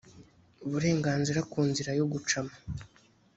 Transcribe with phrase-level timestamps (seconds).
[0.65, 2.53] uburenganzira ku nzira yo gucamo